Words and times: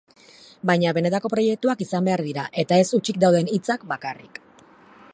Baina 0.69 0.93
benetako 0.97 1.31
proiektuak 1.33 1.85
izan 1.87 2.09
behar 2.09 2.25
dira, 2.31 2.49
eta 2.65 2.83
ez 2.85 2.89
hutsik 2.99 3.23
dauden 3.25 3.53
hitzak 3.59 3.89
bakarrik. 3.93 4.43